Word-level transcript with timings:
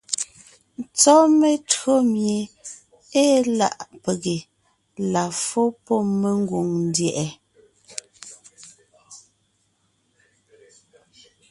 Tsɔ́ 0.97 1.19
metÿǒ 1.39 1.93
mie 2.11 2.39
ée 3.23 3.35
láʼ 3.59 3.77
pege 4.03 4.37
la 5.11 5.23
fó 5.45 5.61
pɔ́ 5.85 5.99
mengwòŋ 6.19 6.67
ndyɛ̀ʼɛ. 6.85 7.27